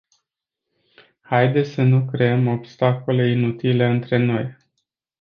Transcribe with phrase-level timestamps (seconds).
[1.21, 4.55] Haideți să nu creăm obstacole inutile între noi.